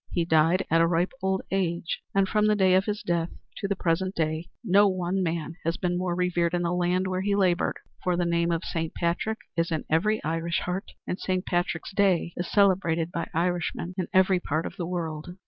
[0.09, 3.67] He died at a ripe old age and from the day of his death to
[3.67, 7.77] the present one no man has been more revered in the land where he labored,
[8.03, 12.33] for the name of Saint Patrick is in every Irish heart and Saint Patrick's Day
[12.35, 15.35] is celebrated by Irishmen in every part of the world.